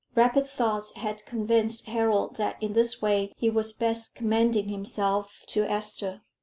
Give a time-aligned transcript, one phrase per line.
[0.15, 5.61] Rapid thoughts had convinced Harold that in this way he was best commending himself to
[5.63, 6.21] Esther.